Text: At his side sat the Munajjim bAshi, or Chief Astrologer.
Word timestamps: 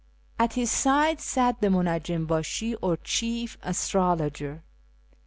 At 0.39 0.53
his 0.53 0.71
side 0.71 1.21
sat 1.21 1.61
the 1.61 1.67
Munajjim 1.67 2.25
bAshi, 2.25 2.75
or 2.81 2.97
Chief 2.97 3.55
Astrologer. 3.61 4.63